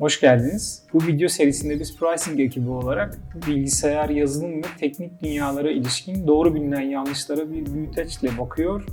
Hoş 0.00 0.20
geldiniz. 0.20 0.82
Bu 0.92 1.06
video 1.06 1.28
serisinde 1.28 1.80
biz 1.80 1.96
pricing 1.96 2.40
ekibi 2.40 2.70
olarak 2.70 3.18
bilgisayar, 3.46 4.08
yazılım 4.08 4.58
ve 4.58 4.66
teknik 4.80 5.22
dünyalara 5.22 5.70
ilişkin 5.70 6.26
doğru 6.26 6.54
bilinen 6.54 6.80
yanlışlara 6.80 7.52
bir 7.52 7.74
büyüteçle 7.74 8.38
bakıyor. 8.38 8.84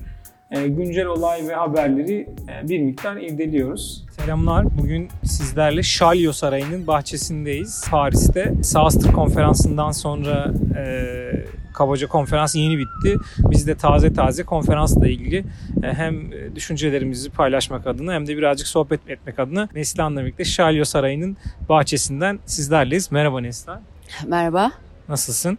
E, 0.51 0.67
güncel 0.67 1.05
olay 1.05 1.47
ve 1.47 1.53
haberleri 1.53 2.29
e, 2.49 2.69
bir 2.69 2.79
miktar 2.79 3.17
irdeliyoruz. 3.17 4.05
Selamlar. 4.11 4.65
Bugün 4.81 5.07
sizlerle 5.23 5.83
Şalyo 5.83 6.31
Sarayı'nın 6.31 6.87
bahçesindeyiz. 6.87 7.85
Paris'te. 7.91 8.53
Saastır 8.63 9.11
konferansından 9.11 9.91
sonra 9.91 10.53
e, 10.77 10.85
kabaca 11.75 12.07
konferans 12.07 12.55
yeni 12.55 12.77
bitti. 12.77 13.17
Biz 13.39 13.67
de 13.67 13.75
taze 13.75 14.13
taze 14.13 14.43
konferansla 14.43 15.07
ilgili 15.07 15.45
e, 15.83 15.93
hem 15.93 16.31
düşüncelerimizi 16.55 17.29
paylaşmak 17.29 17.87
adına 17.87 18.13
hem 18.13 18.27
de 18.27 18.37
birazcık 18.37 18.67
sohbet 18.67 19.09
etmek 19.09 19.39
adına 19.39 19.69
Neslihan'la 19.75 20.21
birlikte 20.21 20.45
Şalyo 20.45 20.83
Sarayı'nın 20.85 21.37
bahçesinden 21.69 22.39
sizlerleyiz. 22.45 23.11
Merhaba 23.11 23.41
Neslihan. 23.41 23.81
Merhaba. 24.27 24.71
Nasılsın? 25.09 25.57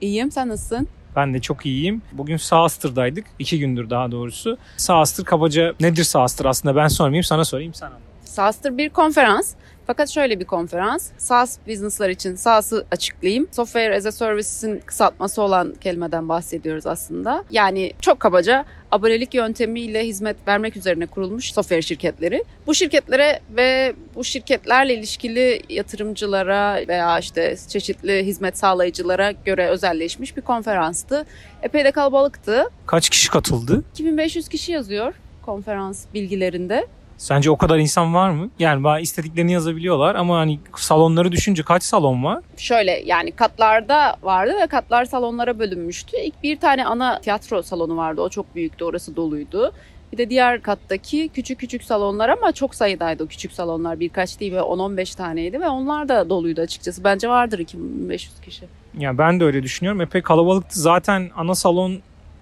İyiyim. 0.00 0.30
Sen 0.32 0.48
nasılsın? 0.48 0.88
Ben 1.16 1.34
de 1.34 1.40
çok 1.40 1.66
iyiyim. 1.66 2.02
Bugün 2.12 2.36
Saastır'daydık. 2.36 3.24
iki 3.38 3.58
gündür 3.58 3.90
daha 3.90 4.10
doğrusu. 4.12 4.58
Saastır 4.76 5.24
kabaca 5.24 5.74
nedir 5.80 6.04
Saastır 6.04 6.44
aslında 6.44 6.76
ben 6.76 6.88
sormayayım 6.88 7.24
sana 7.24 7.44
sorayım 7.44 7.74
sen 7.74 7.86
anlat. 7.86 8.00
Saastır 8.24 8.78
bir 8.78 8.88
konferans. 8.88 9.54
Fakat 9.88 10.10
şöyle 10.10 10.40
bir 10.40 10.44
konferans. 10.44 11.10
SaaS 11.18 11.58
business'lar 11.66 12.08
için 12.08 12.34
SaaS'ı 12.34 12.86
açıklayayım. 12.90 13.48
Software 13.50 13.96
as 13.96 14.06
a 14.06 14.12
Service'in 14.12 14.80
kısaltması 14.86 15.42
olan 15.42 15.74
kelimeden 15.80 16.28
bahsediyoruz 16.28 16.86
aslında. 16.86 17.44
Yani 17.50 17.92
çok 18.00 18.20
kabaca 18.20 18.64
abonelik 18.90 19.34
yöntemiyle 19.34 20.06
hizmet 20.06 20.36
vermek 20.48 20.76
üzerine 20.76 21.06
kurulmuş 21.06 21.52
software 21.52 21.82
şirketleri. 21.82 22.44
Bu 22.66 22.74
şirketlere 22.74 23.40
ve 23.56 23.94
bu 24.14 24.24
şirketlerle 24.24 24.94
ilişkili 24.94 25.62
yatırımcılara 25.68 26.80
veya 26.88 27.18
işte 27.18 27.56
çeşitli 27.68 28.26
hizmet 28.26 28.58
sağlayıcılara 28.58 29.30
göre 29.30 29.68
özelleşmiş 29.68 30.36
bir 30.36 30.42
konferanstı. 30.42 31.26
Epey 31.62 31.84
de 31.84 31.90
kalabalıktı. 31.90 32.64
Kaç 32.86 33.08
kişi 33.08 33.30
katıldı? 33.30 33.82
2500 33.92 34.48
kişi 34.48 34.72
yazıyor 34.72 35.14
konferans 35.42 36.04
bilgilerinde. 36.14 36.86
Sence 37.18 37.50
o 37.50 37.56
kadar 37.56 37.78
insan 37.78 38.14
var 38.14 38.30
mı? 38.30 38.50
Yani 38.58 38.84
bana 38.84 39.00
istediklerini 39.00 39.52
yazabiliyorlar 39.52 40.14
ama 40.14 40.38
hani 40.38 40.60
salonları 40.76 41.32
düşünce 41.32 41.62
kaç 41.62 41.82
salon 41.82 42.24
var? 42.24 42.42
Şöyle 42.56 43.02
yani 43.06 43.32
katlarda 43.32 44.16
vardı 44.22 44.54
ve 44.62 44.66
katlar 44.66 45.04
salonlara 45.04 45.58
bölünmüştü. 45.58 46.16
İlk 46.16 46.42
bir 46.42 46.60
tane 46.60 46.84
ana 46.86 47.20
tiyatro 47.20 47.62
salonu 47.62 47.96
vardı. 47.96 48.20
O 48.20 48.28
çok 48.28 48.54
büyüktü. 48.54 48.84
Orası 48.84 49.16
doluydu. 49.16 49.72
Bir 50.12 50.18
de 50.18 50.30
diğer 50.30 50.62
kattaki 50.62 51.28
küçük 51.28 51.60
küçük 51.60 51.84
salonlar 51.84 52.28
ama 52.28 52.52
çok 52.52 52.74
sayıdaydı 52.74 53.24
o 53.24 53.26
küçük 53.26 53.52
salonlar. 53.52 54.00
Birkaç 54.00 54.40
değil 54.40 54.52
ve 54.52 54.58
10-15 54.58 55.16
taneydi 55.16 55.60
ve 55.60 55.68
onlar 55.68 56.08
da 56.08 56.30
doluydu 56.30 56.60
açıkçası. 56.60 57.04
Bence 57.04 57.28
vardır 57.28 57.58
2500 57.58 58.40
kişi. 58.40 58.64
Ya 58.98 59.18
ben 59.18 59.40
de 59.40 59.44
öyle 59.44 59.62
düşünüyorum. 59.62 60.00
Epey 60.00 60.22
kalabalıktı. 60.22 60.80
Zaten 60.80 61.30
ana 61.36 61.54
salon 61.54 61.98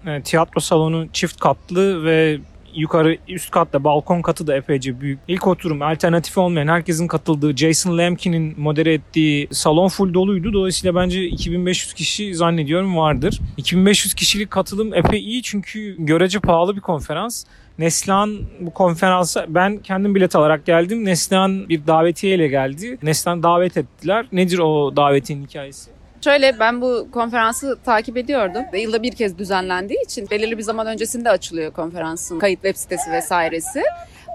e, 0.07 0.21
tiyatro 0.21 0.59
salonu 0.59 1.07
çift 1.13 1.39
katlı 1.39 2.05
ve 2.05 2.39
yukarı 2.77 3.17
üst 3.27 3.51
katta 3.51 3.83
balkon 3.83 4.21
katı 4.21 4.47
da 4.47 4.55
epeyce 4.55 5.01
büyük. 5.01 5.19
İlk 5.27 5.47
oturum 5.47 5.81
alternatif 5.81 6.37
olmayan 6.37 6.67
herkesin 6.67 7.07
katıldığı 7.07 7.57
Jason 7.57 7.97
Lemkin'in 7.97 8.53
modere 8.57 8.93
ettiği 8.93 9.47
salon 9.51 9.87
full 9.87 10.13
doluydu. 10.13 10.53
Dolayısıyla 10.53 10.95
bence 10.95 11.25
2500 11.25 11.93
kişi 11.93 12.35
zannediyorum 12.35 12.97
vardır. 12.97 13.39
2500 13.57 14.13
kişilik 14.13 14.51
katılım 14.51 14.93
epey 14.93 15.19
iyi 15.19 15.43
çünkü 15.43 15.95
görece 15.99 16.39
pahalı 16.39 16.75
bir 16.75 16.81
konferans. 16.81 17.45
Neslihan 17.79 18.37
bu 18.59 18.73
konferansa 18.73 19.45
ben 19.49 19.77
kendim 19.77 20.15
bilet 20.15 20.35
alarak 20.35 20.65
geldim. 20.65 21.05
Neslihan 21.05 21.69
bir 21.69 21.87
davetiyeyle 21.87 22.47
geldi. 22.47 22.97
Neslihan 23.03 23.43
davet 23.43 23.77
ettiler. 23.77 24.25
Nedir 24.31 24.59
o 24.59 24.95
davetin 24.95 25.43
hikayesi? 25.43 25.96
Şöyle 26.27 26.59
ben 26.59 26.81
bu 26.81 27.07
konferansı 27.11 27.77
takip 27.85 28.17
ediyordum. 28.17 28.63
Yılda 28.73 29.03
bir 29.03 29.11
kez 29.11 29.37
düzenlendiği 29.37 30.03
için 30.03 30.29
belirli 30.31 30.57
bir 30.57 30.63
zaman 30.63 30.87
öncesinde 30.87 31.29
açılıyor 31.29 31.71
konferansın 31.73 32.39
kayıt 32.39 32.61
web 32.61 32.75
sitesi 32.75 33.11
vesairesi. 33.11 33.83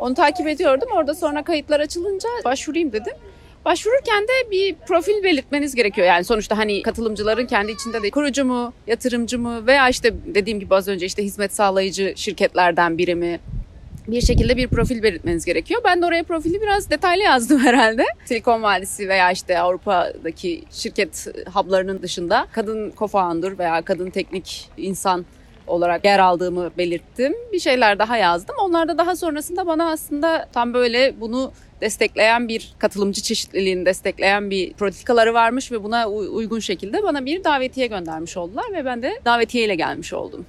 Onu 0.01 0.15
takip 0.15 0.49
ediyordum. 0.49 0.89
Orada 0.97 1.15
sonra 1.15 1.43
kayıtlar 1.43 1.81
açılınca 1.81 2.29
başvurayım 2.45 2.93
dedim. 2.93 3.13
Başvururken 3.65 4.23
de 4.23 4.51
bir 4.51 4.75
profil 4.75 5.23
belirtmeniz 5.23 5.75
gerekiyor. 5.75 6.07
Yani 6.07 6.25
sonuçta 6.25 6.59
hani 6.59 6.83
katılımcıların 6.83 7.47
kendi 7.47 7.73
içinde 7.73 8.03
de 8.03 8.11
kurucu 8.11 8.45
mu, 8.45 8.73
yatırımcı 8.87 9.39
mı 9.39 9.67
veya 9.67 9.89
işte 9.89 10.15
dediğim 10.35 10.61
gibi 10.61 10.75
az 10.75 10.89
önce 10.89 11.07
işte 11.07 11.25
hizmet 11.25 11.55
sağlayıcı 11.55 12.13
şirketlerden 12.17 12.99
biri 12.99 13.15
mi 13.15 13.41
bir 14.09 14.21
şekilde 14.21 14.57
bir 14.57 14.69
profil 14.69 15.03
belirtmeniz 15.03 15.45
gerekiyor. 15.45 15.81
Ben 15.85 16.03
de 16.03 16.07
oraya 16.07 16.23
profili 16.23 16.61
biraz 16.61 16.91
detaylı 16.91 17.23
yazdım 17.23 17.59
herhalde. 17.65 18.05
Silikon 18.25 18.63
Vadisi 18.63 19.09
veya 19.09 19.33
işte 19.33 19.59
Avrupa'daki 19.59 20.65
şirket 20.71 21.27
hublarının 21.55 22.03
dışında 22.03 22.47
kadın 22.53 22.91
co-founder 22.91 23.59
veya 23.59 23.83
kadın 23.83 24.11
teknik 24.11 24.71
insan 24.77 25.25
olarak 25.67 26.05
yer 26.05 26.19
aldığımı 26.19 26.71
belirttim. 26.79 27.35
Bir 27.53 27.59
şeyler 27.59 27.99
daha 27.99 28.17
yazdım. 28.17 28.57
Onlar 28.61 28.89
da 28.89 28.99
daha 28.99 29.17
sonrasında 29.17 29.67
bana 29.67 29.91
aslında 29.91 30.49
tam 30.53 30.75
böyle 30.75 31.21
bunu 31.21 31.53
destekleyen 31.81 32.49
bir 32.49 32.75
katılımcı 32.79 33.23
çeşitliliğini 33.23 33.87
destekleyen 33.87 34.51
bir 34.51 34.73
politikaları 34.73 35.35
varmış 35.35 35.73
ve 35.73 35.85
buna 35.85 36.09
uygun 36.09 36.59
şekilde 36.59 37.03
bana 37.03 37.25
bir 37.25 37.45
davetiye 37.45 37.87
göndermiş 37.87 38.37
oldular 38.37 38.65
ve 38.73 38.85
ben 38.85 39.03
de 39.03 39.21
davetiyeyle 39.25 39.75
gelmiş 39.75 40.13
oldum. 40.13 40.47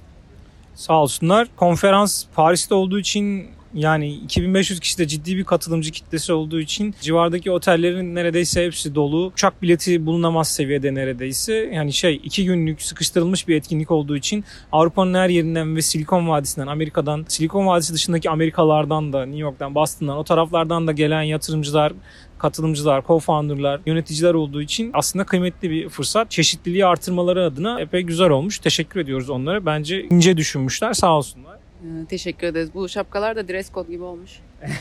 Sağ 0.74 1.02
olsunlar. 1.02 1.48
Konferans 1.56 2.24
Paris'te 2.34 2.74
olduğu 2.74 2.98
için 2.98 3.48
yani 3.74 4.12
2500 4.14 4.80
kişi 4.80 4.98
de 4.98 5.06
ciddi 5.06 5.36
bir 5.36 5.44
katılımcı 5.44 5.92
kitlesi 5.92 6.32
olduğu 6.32 6.60
için 6.60 6.94
civardaki 7.00 7.50
otellerin 7.50 8.14
neredeyse 8.14 8.64
hepsi 8.64 8.94
dolu. 8.94 9.26
Uçak 9.26 9.62
bileti 9.62 10.06
bulunamaz 10.06 10.48
seviyede 10.48 10.94
neredeyse. 10.94 11.54
Yani 11.54 11.92
şey 11.92 12.20
iki 12.24 12.44
günlük 12.44 12.82
sıkıştırılmış 12.82 13.48
bir 13.48 13.56
etkinlik 13.56 13.90
olduğu 13.90 14.16
için 14.16 14.44
Avrupa'nın 14.72 15.14
her 15.14 15.28
yerinden 15.28 15.76
ve 15.76 15.82
Silikon 15.82 16.28
Vadisi'nden, 16.28 16.66
Amerika'dan, 16.66 17.24
Silikon 17.28 17.66
Vadisi 17.66 17.94
dışındaki 17.94 18.30
Amerikalardan 18.30 19.12
da, 19.12 19.26
New 19.26 19.40
York'tan, 19.40 19.74
Boston'dan 19.74 20.16
o 20.16 20.24
taraflardan 20.24 20.86
da 20.86 20.92
gelen 20.92 21.22
yatırımcılar, 21.22 21.92
katılımcılar, 22.44 23.02
co-founder'lar, 23.02 23.80
yöneticiler 23.86 24.34
olduğu 24.34 24.62
için 24.62 24.90
aslında 24.94 25.24
kıymetli 25.24 25.70
bir 25.70 25.88
fırsat. 25.88 26.30
Çeşitliliği 26.30 26.86
artırmaları 26.86 27.44
adına 27.44 27.80
epey 27.80 28.02
güzel 28.02 28.30
olmuş. 28.30 28.58
Teşekkür 28.58 29.00
ediyoruz 29.00 29.30
onlara. 29.30 29.66
Bence 29.66 30.02
ince 30.02 30.36
düşünmüşler. 30.36 30.92
Sağ 30.92 31.16
olsunlar. 31.16 31.54
Ee, 31.84 32.06
teşekkür 32.06 32.46
ederiz. 32.46 32.68
Bu 32.74 32.88
şapkalar 32.88 33.36
da 33.36 33.48
dress 33.48 33.72
code 33.72 33.92
gibi 33.92 34.02
olmuş. 34.02 34.30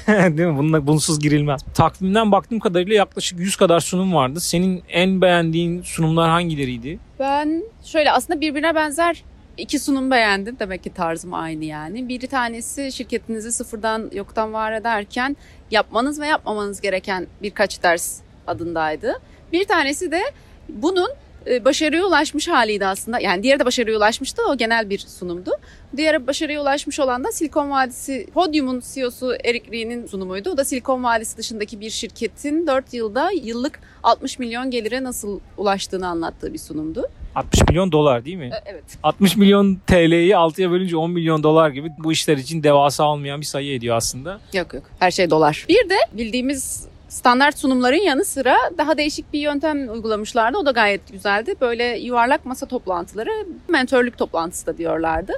Değil 0.07 0.49
mi? 0.49 0.57
Bununla 0.57 0.87
bunsuz 0.87 1.19
girilmez. 1.19 1.61
Takvimden 1.73 2.31
baktığım 2.31 2.59
kadarıyla 2.59 2.95
yaklaşık 2.95 3.39
100 3.39 3.55
kadar 3.55 3.79
sunum 3.79 4.13
vardı. 4.13 4.39
Senin 4.39 4.83
en 4.89 5.21
beğendiğin 5.21 5.81
sunumlar 5.81 6.29
hangileriydi? 6.29 6.99
Ben 7.19 7.63
şöyle 7.83 8.11
aslında 8.11 8.41
birbirine 8.41 8.75
benzer 8.75 9.23
iki 9.57 9.79
sunum 9.79 10.11
beğendim. 10.11 10.57
Demek 10.59 10.83
ki 10.83 10.93
tarzım 10.93 11.33
aynı 11.33 11.65
yani. 11.65 12.09
Bir 12.09 12.27
tanesi 12.27 12.91
şirketinizi 12.91 13.51
sıfırdan 13.51 14.11
yoktan 14.13 14.53
var 14.53 14.71
ederken 14.71 15.37
yapmanız 15.71 16.19
ve 16.19 16.27
yapmamanız 16.27 16.81
gereken 16.81 17.27
birkaç 17.41 17.83
ders 17.83 18.19
adındaydı. 18.47 19.19
Bir 19.51 19.65
tanesi 19.65 20.11
de 20.11 20.21
bunun 20.69 21.09
e, 21.47 21.65
başarıya 21.65 22.05
ulaşmış 22.05 22.47
haliydi 22.47 22.85
aslında. 22.85 23.19
Yani 23.19 23.43
diğeri 23.43 23.59
de 23.59 23.65
başarıya 23.65 23.97
ulaşmıştı. 23.97 24.41
O 24.49 24.57
genel 24.57 24.89
bir 24.89 24.99
sunumdu. 24.99 25.51
Diğeri 25.97 26.27
başarıya 26.27 26.61
ulaşmış 26.61 26.99
olan 26.99 27.23
da 27.23 27.31
Silikon 27.31 27.71
Vadisi 27.71 28.27
Podium'un 28.33 28.83
CEO'su 28.93 29.35
Eric 29.43 29.71
Rie'nin 29.71 30.07
sunumuydu. 30.07 30.49
O 30.49 30.57
da 30.57 30.65
Silikon 30.65 31.03
Vadisi 31.03 31.37
dışındaki 31.37 31.79
bir 31.79 31.89
şirketin 31.89 32.67
4 32.67 32.93
yılda 32.93 33.31
yıllık 33.31 33.79
60 34.03 34.39
milyon 34.39 34.71
gelire 34.71 35.03
nasıl 35.03 35.39
ulaştığını 35.57 36.07
anlattığı 36.07 36.53
bir 36.53 36.59
sunumdu. 36.59 37.09
60 37.35 37.67
milyon 37.69 37.91
dolar 37.91 38.25
değil 38.25 38.37
mi? 38.37 38.49
E, 38.53 38.61
evet. 38.65 38.83
60 39.03 39.37
milyon 39.37 39.75
TL'yi 39.87 40.31
6'ya 40.31 40.71
bölünce 40.71 40.97
10 40.97 41.11
milyon 41.11 41.43
dolar 41.43 41.69
gibi 41.69 41.89
bu 41.97 42.11
işler 42.11 42.37
için 42.37 42.63
devasa 42.63 43.03
olmayan 43.03 43.41
bir 43.41 43.45
sayı 43.45 43.73
ediyor 43.73 43.95
aslında. 43.95 44.39
Yok 44.53 44.73
yok. 44.73 44.83
Her 44.99 45.11
şey 45.11 45.29
dolar. 45.29 45.65
Bir 45.69 45.89
de 45.89 45.95
bildiğimiz 46.13 46.87
standart 47.09 47.59
sunumların 47.59 48.01
yanı 48.01 48.25
sıra 48.25 48.57
daha 48.77 48.97
değişik 48.97 49.33
bir 49.33 49.39
yöntem 49.39 49.89
uygulamışlardı. 49.89 50.57
O 50.57 50.65
da 50.65 50.71
gayet 50.71 51.11
güzeldi. 51.11 51.55
Böyle 51.61 51.83
yuvarlak 51.83 52.45
masa 52.45 52.65
toplantıları, 52.65 53.29
mentörlük 53.67 54.17
toplantısı 54.17 54.65
da 54.65 54.77
diyorlardı. 54.77 55.33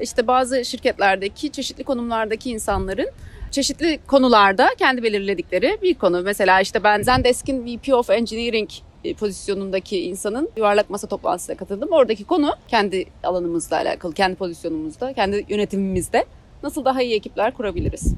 İşte 0.00 0.26
bazı 0.26 0.64
şirketlerdeki 0.64 1.52
çeşitli 1.52 1.84
konumlardaki 1.84 2.50
insanların 2.50 3.08
çeşitli 3.50 3.98
konularda 4.06 4.68
kendi 4.78 5.02
belirledikleri 5.02 5.78
bir 5.82 5.94
konu. 5.94 6.22
Mesela 6.22 6.60
işte 6.60 6.84
ben 6.84 7.02
Zendesk'in 7.02 7.66
VP 7.66 7.94
of 7.94 8.10
Engineering 8.10 8.70
pozisyonundaki 9.14 10.00
insanın 10.00 10.48
yuvarlak 10.56 10.90
masa 10.90 11.06
toplantısına 11.06 11.56
katıldım. 11.56 11.88
Oradaki 11.92 12.24
konu 12.24 12.50
kendi 12.68 13.06
alanımızla 13.22 13.76
alakalı, 13.76 14.14
kendi 14.14 14.36
pozisyonumuzda, 14.36 15.12
kendi 15.12 15.44
yönetimimizde 15.48 16.24
nasıl 16.62 16.84
daha 16.84 17.02
iyi 17.02 17.14
ekipler 17.14 17.54
kurabiliriz? 17.54 18.14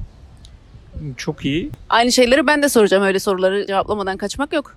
Çok 1.17 1.45
iyi. 1.45 1.69
Aynı 1.89 2.11
şeyleri 2.11 2.47
ben 2.47 2.63
de 2.63 2.69
soracağım. 2.69 3.03
Öyle 3.03 3.19
soruları 3.19 3.67
cevaplamadan 3.67 4.17
kaçmak 4.17 4.53
yok. 4.53 4.75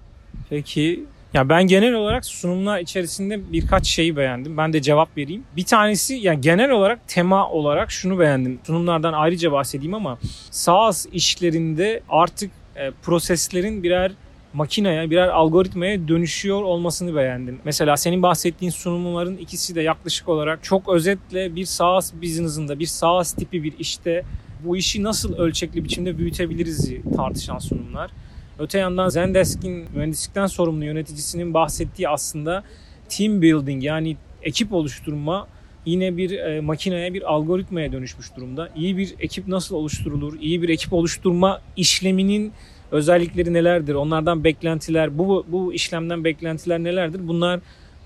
Peki 0.51 1.05
ya 1.35 1.49
ben 1.49 1.67
genel 1.67 1.93
olarak 1.95 2.25
sunumlar 2.25 2.79
içerisinde 2.81 3.53
birkaç 3.53 3.87
şeyi 3.87 4.17
beğendim. 4.17 4.57
Ben 4.57 4.73
de 4.73 4.83
cevap 4.83 5.17
vereyim. 5.17 5.45
Bir 5.57 5.65
tanesi 5.65 6.15
yani 6.15 6.41
genel 6.41 6.71
olarak 6.71 7.09
tema 7.09 7.51
olarak 7.51 7.91
şunu 7.91 8.19
beğendim. 8.19 8.59
Sunumlardan 8.67 9.13
ayrıca 9.13 9.53
bahsedeyim 9.53 9.95
ama 9.95 10.19
SaaS 10.51 11.07
işlerinde 11.13 12.03
artık 12.09 12.51
e, 12.77 12.91
proseslerin 13.03 13.83
birer 13.83 14.13
makineye, 14.53 15.11
birer 15.11 15.29
algoritmaya 15.29 16.09
dönüşüyor 16.09 16.63
olmasını 16.63 17.17
beğendim. 17.17 17.59
Mesela 17.65 17.97
senin 17.97 18.23
bahsettiğin 18.23 18.71
sunumların 18.71 19.37
ikisi 19.37 19.75
de 19.75 19.83
yaklaşık 19.83 20.29
olarak 20.29 20.65
çok 20.65 20.89
özetle 20.89 21.57
bir 21.57 21.65
SaaS 21.65 22.13
business'ında, 22.23 22.79
bir 22.79 22.87
SaaS 22.87 23.33
tipi 23.33 23.63
bir 23.63 23.75
işte 23.79 24.25
bu 24.65 24.77
işi 24.77 25.03
nasıl 25.03 25.37
ölçekli 25.37 25.85
biçimde 25.85 26.19
büyütebiliriz 26.19 26.93
tartışan 27.17 27.59
sunumlar. 27.59 28.11
Öte 28.59 28.79
yandan 28.79 29.09
Zendesk'in 29.09 29.87
mühendislikten 29.95 30.47
sorumlu 30.47 30.85
yöneticisinin 30.85 31.55
bahsettiği 31.55 32.09
aslında 32.09 32.65
team 33.09 33.43
building 33.43 33.85
yani 33.85 34.17
ekip 34.43 34.73
oluşturma 34.73 35.49
yine 35.87 36.17
bir 36.17 36.31
e, 36.31 36.61
makineye, 36.61 37.15
bir 37.15 37.33
algoritmaya 37.33 37.93
dönüşmüş 37.93 38.37
durumda. 38.37 38.69
İyi 38.77 38.97
bir 38.97 39.15
ekip 39.21 39.49
nasıl 39.49 39.77
oluşturulur? 39.77 40.41
İyi 40.41 40.63
bir 40.63 40.69
ekip 40.69 40.93
oluşturma 40.93 41.61
işleminin 41.77 42.53
özellikleri 42.93 43.53
nelerdir? 43.53 43.95
Onlardan 43.95 44.45
beklentiler, 44.45 45.19
bu 45.19 45.47
bu 45.49 45.75
işlemden 45.75 46.25
beklentiler 46.25 46.79
nelerdir? 46.79 47.29
Bunlar 47.29 47.61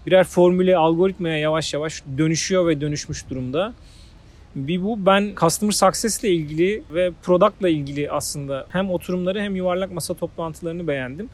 birer 0.07 0.25
formüle, 0.25 0.77
algoritmaya 0.77 1.39
yavaş 1.39 1.75
yavaş 1.75 2.03
dönüşüyor 2.19 2.67
ve 2.67 2.81
dönüşmüş 2.81 3.31
durumda. 3.31 3.73
Bir 4.55 4.83
bu 4.83 5.07
ben 5.07 5.33
Customer 5.41 5.73
Success 5.73 6.25
ile 6.25 6.31
ilgili 6.31 6.83
ve 6.95 7.11
Product 7.23 7.61
ile 7.61 7.71
ilgili 7.71 8.11
aslında 8.11 8.67
hem 8.69 8.91
oturumları 8.91 9.41
hem 9.41 9.57
yuvarlak 9.57 9.93
masa 9.93 10.15
toplantılarını 10.15 10.89
beğendim. 10.89 11.29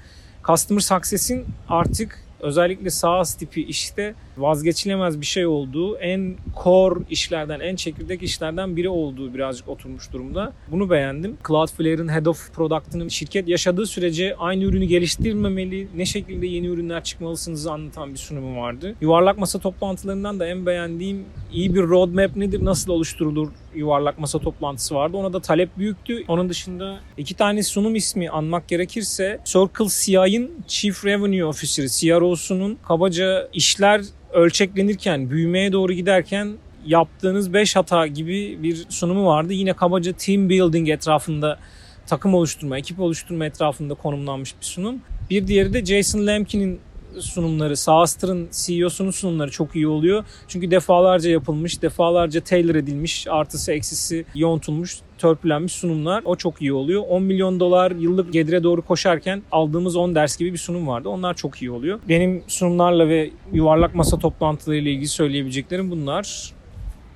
Customer 0.47 0.81
Success'in 0.81 1.45
artık 1.69 2.19
özellikle 2.41 2.91
SaaS 2.91 3.35
tipi 3.35 3.63
işte 3.63 4.15
vazgeçilemez 4.37 5.21
bir 5.21 5.27
şey 5.27 5.47
olduğu, 5.47 5.97
en 5.97 6.37
core 6.65 7.01
işlerden, 7.11 7.61
en 7.61 7.77
çekirdek 7.77 8.23
işlerden 8.23 8.77
biri 8.77 8.89
olduğu 8.89 9.35
birazcık 9.35 9.69
oturmuş 9.69 10.13
durumda. 10.13 10.53
Bunu 10.71 10.91
beğendim. 10.91 11.37
Cloudflare'ın 11.49 12.09
Head 12.09 12.27
of 12.27 12.55
Product'ının 12.55 13.09
şirket 13.09 13.49
yaşadığı 13.49 13.87
sürece 13.87 14.37
aynı 14.37 14.65
ürünü 14.65 14.85
geliştirmemeli, 14.85 15.89
ne 15.97 16.05
şekilde 16.05 16.47
yeni 16.47 16.67
ürünler 16.67 17.05
çıkmalısınız 17.05 17.67
anlatan 17.67 18.13
bir 18.13 18.19
sunumu 18.19 18.61
vardı. 18.61 18.95
Yuvarlak 19.01 19.39
masa 19.39 19.59
toplantılarından 19.59 20.41
da 20.41 20.47
en 20.47 20.67
beğendiğim 20.67 21.25
iyi 21.53 21.75
bir 21.75 21.83
roadmap 21.83 22.37
nedir, 22.37 22.65
nasıl 22.65 22.93
oluşturulur 22.93 23.49
yuvarlak 23.75 24.19
masa 24.19 24.39
toplantısı 24.39 24.95
vardı. 24.95 25.17
Ona 25.17 25.33
da 25.33 25.41
talep 25.41 25.79
büyüktü. 25.79 26.25
Onun 26.29 26.49
dışında 26.49 27.01
iki 27.17 27.35
tane 27.35 27.63
sunum 27.63 27.95
ismi 27.95 28.31
anmak 28.31 28.69
gerekirse 28.69 29.41
Circle 29.45 29.87
CI'nin 29.89 30.63
Chief 30.67 31.05
Revenue 31.05 31.45
Officer, 31.45 31.87
CRO'sunun 31.87 32.79
kabaca 32.89 33.49
işler 33.53 34.01
ölçeklenirken, 34.33 35.31
büyümeye 35.31 35.73
doğru 35.73 35.93
giderken 35.93 36.53
yaptığınız 36.87 37.53
5 37.53 37.77
hata 37.77 38.07
gibi 38.07 38.63
bir 38.63 38.87
sunumu 38.89 39.27
vardı. 39.27 39.53
Yine 39.53 39.73
kabaca 39.73 40.13
team 40.13 40.49
building 40.49 40.89
etrafında 40.89 41.59
takım 42.07 42.35
oluşturma, 42.35 42.79
ekip 42.79 43.01
oluşturma 43.01 43.47
etrafında 43.47 43.95
konumlanmış 43.95 44.55
bir 44.61 44.65
sunum. 44.65 45.01
Bir 45.31 45.47
diğeri 45.47 45.73
de 45.73 45.85
Jason 45.85 46.27
Lemkin'in 46.27 46.81
sunumları, 47.21 47.77
Saastr'ın 47.77 48.49
CEO'sunun 48.53 49.11
sunumları 49.11 49.51
çok 49.51 49.77
iyi 49.77 49.89
oluyor. 49.89 50.25
Çünkü 50.49 50.71
defalarca 50.71 51.31
yapılmış, 51.31 51.83
defalarca 51.83 52.41
tailor 52.41 52.75
edilmiş, 52.75 53.27
artısı 53.31 53.73
eksisi 53.73 54.25
yontulmuş, 54.35 54.99
törpülenmiş 55.19 55.73
sunumlar. 55.73 56.23
O 56.25 56.37
çok 56.37 56.63
iyi 56.63 56.73
oluyor. 56.73 57.03
10 57.09 57.23
milyon 57.23 57.61
dolar 57.61 57.91
yıllık 57.91 58.33
gedire 58.33 58.63
doğru 58.63 58.83
koşarken 58.83 59.43
aldığımız 59.53 59.97
10 59.97 60.15
ders 60.15 60.37
gibi 60.37 60.53
bir 60.53 60.59
sunum 60.59 60.87
vardı. 60.87 61.09
Onlar 61.09 61.35
çok 61.35 61.63
iyi 61.63 61.71
oluyor. 61.71 62.01
Benim 62.09 62.43
sunumlarla 62.47 63.09
ve 63.09 63.31
yuvarlak 63.53 63.95
masa 63.95 64.19
toplantılarıyla 64.19 64.91
ilgili 64.91 65.09
söyleyebileceklerim 65.09 65.91
bunlar. 65.91 66.53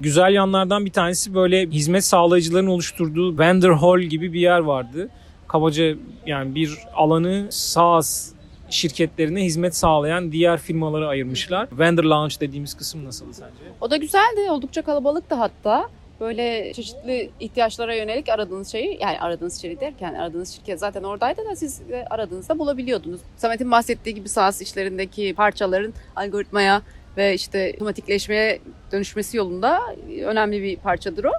Güzel 0.00 0.34
yanlardan 0.34 0.84
bir 0.84 0.92
tanesi 0.92 1.34
böyle 1.34 1.66
hizmet 1.66 2.04
sağlayıcıların 2.04 2.66
oluşturduğu 2.66 3.38
vendor 3.38 3.72
hall 3.72 4.00
gibi 4.00 4.32
bir 4.32 4.40
yer 4.40 4.58
vardı. 4.58 5.08
Kabaca 5.48 5.94
yani 6.26 6.54
bir 6.54 6.78
alanı 6.94 7.46
SaaS 7.50 8.35
şirketlerine 8.70 9.44
hizmet 9.44 9.76
sağlayan 9.76 10.32
diğer 10.32 10.58
firmaları 10.58 11.08
ayırmışlar. 11.08 11.68
Vendor 11.72 12.04
Lounge 12.04 12.34
dediğimiz 12.40 12.74
kısım 12.74 13.04
nasıl 13.04 13.32
sence? 13.32 13.54
O 13.80 13.90
da 13.90 13.96
güzeldi. 13.96 14.50
Oldukça 14.50 14.82
kalabalıktı 14.82 15.34
hatta. 15.34 15.88
Böyle 16.20 16.72
çeşitli 16.72 17.30
ihtiyaçlara 17.40 17.94
yönelik 17.94 18.28
aradığınız 18.28 18.72
şeyi 18.72 18.98
yani 19.00 19.20
aradığınız 19.20 19.62
şeyi 19.62 19.80
derken 19.80 20.14
aradığınız 20.14 20.54
şirket 20.54 20.80
zaten 20.80 21.02
oradaydı 21.02 21.44
da 21.50 21.56
siz 21.56 21.82
aradığınızda 22.10 22.58
bulabiliyordunuz. 22.58 23.20
Samet'in 23.36 23.70
bahsettiği 23.70 24.14
gibi 24.14 24.28
SaaS 24.28 24.62
işlerindeki 24.62 25.34
parçaların 25.34 25.94
algoritmaya 26.16 26.82
ve 27.16 27.34
işte 27.34 27.72
otomatikleşmeye 27.74 28.60
dönüşmesi 28.92 29.36
yolunda 29.36 29.80
önemli 30.24 30.62
bir 30.62 30.76
parçadır 30.76 31.24
o 31.24 31.32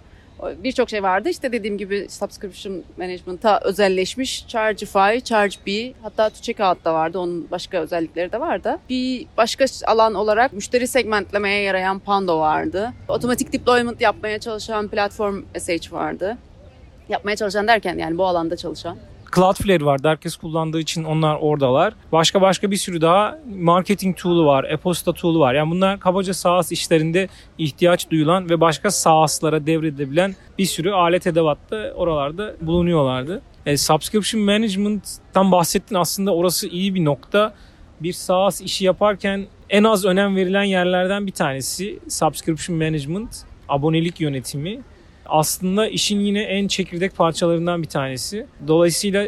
birçok 0.64 0.90
şey 0.90 1.04
vardı. 1.04 1.30
İşte 1.30 1.52
dediğim 1.52 1.78
gibi 1.78 2.08
subscription 2.10 2.84
management'a 2.98 3.60
özelleşmiş 3.64 4.48
Chargeify, 4.48 5.24
ChargeBee 5.24 5.94
hatta 6.02 6.30
to 6.30 6.42
checkout 6.42 6.86
da 6.86 6.94
vardı. 6.94 7.20
Onun 7.20 7.52
başka 7.52 7.78
özellikleri 7.78 8.32
de 8.32 8.40
vardı. 8.40 8.78
Bir 8.90 9.26
başka 9.38 9.66
alan 9.86 10.14
olarak 10.14 10.54
müşteri 10.54 10.88
segmentlemeye 10.88 11.62
yarayan 11.62 12.00
Pando 12.00 12.40
vardı. 12.40 12.94
Otomatik 13.08 13.54
deployment 13.54 14.02
yapmaya 14.02 14.40
çalışan 14.40 14.88
platform 14.88 15.44
SH 15.60 15.94
vardı. 15.94 16.38
Yapmaya 17.10 17.36
çalışan 17.36 17.68
derken 17.68 17.98
yani 17.98 18.18
bu 18.18 18.26
alanda 18.26 18.56
çalışan. 18.56 18.98
Cloudflare 19.36 19.86
var. 19.86 20.00
Herkes 20.04 20.36
kullandığı 20.36 20.80
için 20.80 21.04
onlar 21.04 21.38
oradalar. 21.42 21.94
Başka 22.12 22.42
başka 22.42 22.72
bir 22.72 22.76
sürü 22.76 23.02
daha 23.02 23.40
marketing 23.60 24.18
tool'u 24.18 24.46
var. 24.46 24.64
E-posta 24.64 25.14
tool'u 25.14 25.40
var. 25.40 25.54
Yani 25.54 25.72
bunlar 25.72 26.00
kabaca 26.00 26.34
SaaS 26.34 26.72
işlerinde 26.72 27.28
ihtiyaç 27.58 28.12
duyulan 28.12 28.50
ve 28.50 28.62
başka 28.62 28.92
SaaS'lara 28.92 29.66
devredilebilen 29.66 30.36
bir 30.58 30.66
sürü 30.66 30.92
alet 30.92 31.28
edevat 31.28 31.58
da 31.72 31.94
oralarda 31.96 32.56
bulunuyorlardı. 32.62 33.42
E, 33.66 33.78
subscription 33.78 34.42
management'tan 34.42 35.52
bahsettin 35.52 35.96
aslında 35.96 36.36
orası 36.36 36.68
iyi 36.68 36.96
bir 36.96 37.06
nokta. 37.06 37.54
Bir 38.00 38.14
SaaS 38.14 38.62
işi 38.62 38.86
yaparken 38.86 39.46
en 39.70 39.84
az 39.84 40.06
önem 40.06 40.36
verilen 40.36 40.64
yerlerden 40.64 41.28
bir 41.28 41.32
tanesi 41.32 42.00
subscription 42.10 42.78
management, 42.78 43.30
abonelik 43.70 44.22
yönetimi 44.22 44.80
aslında 45.30 45.88
işin 45.88 46.20
yine 46.20 46.42
en 46.42 46.68
çekirdek 46.68 47.16
parçalarından 47.16 47.82
bir 47.82 47.88
tanesi. 47.88 48.46
Dolayısıyla 48.68 49.28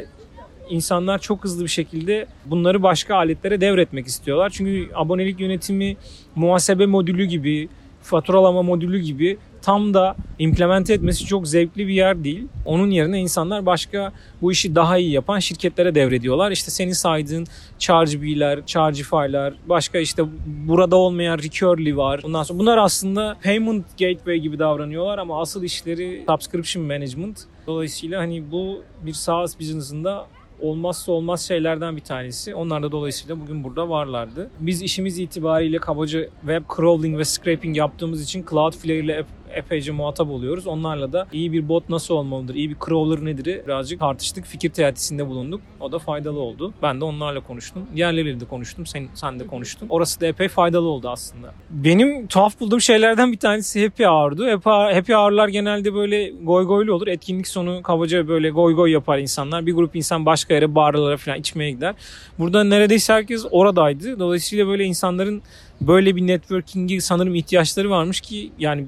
insanlar 0.70 1.20
çok 1.20 1.44
hızlı 1.44 1.64
bir 1.64 1.70
şekilde 1.70 2.28
bunları 2.46 2.84
başka 2.84 3.16
aletlere 3.16 3.62
devretmek 3.62 4.08
istiyorlar. 4.08 4.50
Çünkü 4.50 4.90
abonelik 4.96 5.40
yönetimi 5.40 5.98
muhasebe 6.36 6.86
modülü 6.86 7.26
gibi, 7.26 7.70
faturalama 8.02 8.62
modülü 8.62 9.00
gibi 9.00 9.38
tam 9.70 9.94
da 9.94 10.16
implemente 10.40 10.94
etmesi 10.94 11.26
çok 11.26 11.48
zevkli 11.48 11.88
bir 11.88 11.94
yer 11.94 12.24
değil. 12.24 12.48
Onun 12.66 12.92
yerine 12.92 13.20
insanlar 13.20 13.66
başka 13.66 14.12
bu 14.42 14.52
işi 14.52 14.76
daha 14.76 14.98
iyi 14.98 15.12
yapan 15.12 15.40
şirketlere 15.40 15.96
devrediyorlar. 15.96 16.52
İşte 16.52 16.72
senin 16.72 16.92
saydığın 16.92 17.48
ChargeBee'ler, 17.80 18.66
Chargeify'lar, 18.66 19.54
başka 19.66 20.00
işte 20.00 20.24
burada 20.46 20.96
olmayan 20.96 21.38
Recurly 21.38 21.98
var. 21.98 22.22
Ondan 22.24 22.44
sonra 22.44 22.60
bunlar 22.60 22.78
aslında 22.78 23.38
payment 23.44 23.86
gateway 24.00 24.40
gibi 24.40 24.60
davranıyorlar 24.60 25.18
ama 25.18 25.42
asıl 25.42 25.64
işleri 25.64 26.24
subscription 26.30 26.86
management. 26.86 27.40
Dolayısıyla 27.68 28.22
hani 28.22 28.52
bu 28.52 28.82
bir 29.06 29.14
SaaS 29.14 29.60
business'ında 29.60 30.28
olmazsa 30.62 31.12
olmaz 31.12 31.48
şeylerden 31.48 31.96
bir 31.96 32.02
tanesi. 32.02 32.56
Onlar 32.56 32.84
da 32.84 32.92
dolayısıyla 32.92 33.42
bugün 33.42 33.64
burada 33.64 33.90
varlardı. 33.90 34.50
Biz 34.60 34.82
işimiz 34.82 35.20
itibariyle 35.20 35.78
kabaca 35.78 36.30
web 36.42 36.64
crawling 36.76 37.18
ve 37.18 37.26
scraping 37.26 37.78
yaptığımız 37.78 38.24
için 38.24 38.46
Cloudflare 38.50 39.00
ile 39.00 39.26
epeyce 39.56 39.92
muhatap 39.92 40.30
oluyoruz. 40.30 40.68
Onlarla 40.68 41.14
da 41.14 41.28
iyi 41.32 41.52
bir 41.52 41.70
bot 41.70 41.90
nasıl 41.90 42.14
olmalıdır, 42.14 42.56
iyi 42.56 42.70
bir 42.70 42.76
crawler 42.86 43.26
nedir 43.26 43.62
birazcık 43.66 44.00
tartıştık. 44.00 44.46
Fikir 44.46 44.70
teatisinde 44.70 45.28
bulunduk. 45.28 45.62
O 45.80 45.92
da 45.92 46.00
faydalı 46.00 46.40
oldu. 46.40 46.74
Ben 46.82 47.02
de 47.02 47.06
onlarla 47.06 47.40
konuştum. 47.40 47.88
Diğerleriyle 47.96 48.40
de 48.40 48.46
konuştum. 48.46 48.86
Sen, 48.86 49.08
sen 49.14 49.40
de 49.40 49.48
konuştun. 49.48 49.88
Orası 49.90 50.22
da 50.22 50.26
epey 50.26 50.48
faydalı 50.48 50.88
oldu 50.88 51.10
aslında. 51.10 51.54
Benim 51.70 52.28
tuhaf 52.28 52.60
bulduğum 52.60 52.82
şeylerden 52.82 53.32
bir 53.32 53.38
tanesi 53.38 53.84
happy 53.84 54.04
hour'du. 54.04 54.48
Happy, 54.96 55.14
hour'lar 55.14 55.48
genelde 55.48 55.94
böyle 55.94 56.30
goy 56.30 56.66
goylu 56.66 56.94
olur. 56.94 57.08
Etkinlik 57.08 57.48
sonu 57.48 57.82
kabaca 57.84 58.28
böyle 58.28 58.50
goy 58.50 58.76
goy 58.76 58.92
yapar 58.92 59.18
insanlar. 59.18 59.66
Bir 59.66 59.74
grup 59.74 59.96
insan 59.96 60.26
başka 60.26 60.54
yere 60.54 60.76
barlara 60.76 61.18
falan 61.18 61.40
içmeye 61.40 61.72
gider. 61.72 61.96
Burada 62.40 62.64
neredeyse 62.64 63.14
herkes 63.14 63.46
oradaydı. 63.52 64.20
Dolayısıyla 64.20 64.68
böyle 64.68 64.86
insanların 64.86 65.42
böyle 65.82 66.16
bir 66.16 66.28
networking'i 66.28 67.02
sanırım 67.02 67.36
ihtiyaçları 67.36 67.90
varmış 67.90 68.22
ki 68.22 68.52
yani 68.60 68.88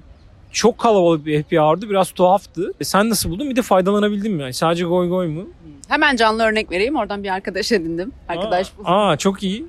çok 0.51 0.77
kalabalık 0.77 1.25
bir 1.25 1.37
happy 1.37 1.57
hour'du. 1.57 1.89
Biraz 1.89 2.11
tuhaftı. 2.11 2.73
E 2.79 2.83
sen 2.83 3.09
nasıl 3.09 3.29
buldun? 3.29 3.49
Bir 3.49 3.55
de 3.55 3.61
faydalanabildin 3.61 4.33
mi? 4.33 4.41
Yani 4.41 4.53
sadece 4.53 4.85
goy 4.85 5.09
goy 5.09 5.27
mu? 5.27 5.49
Hemen 5.87 6.15
canlı 6.15 6.43
örnek 6.43 6.71
vereyim. 6.71 6.95
Oradan 6.95 7.23
bir 7.23 7.29
arkadaş 7.29 7.71
edindim. 7.71 8.11
Arkadaş 8.29 8.67
aa, 8.67 8.77
buldum. 8.77 8.91
Aa 8.91 9.17
çok 9.17 9.43
iyi. 9.43 9.65